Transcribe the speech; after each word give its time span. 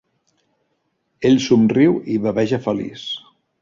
Ell 1.31 1.39
somriu 1.51 2.03
i 2.17 2.21
baveja 2.27 2.65
feliç. 2.69 3.09